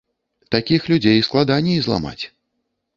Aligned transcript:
Такіх 0.55 0.89
людзей 0.93 1.23
складаней 1.29 1.79
зламаць. 1.87 2.21